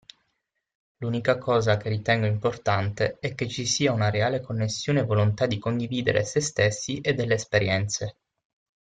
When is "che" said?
1.77-1.87, 3.35-3.47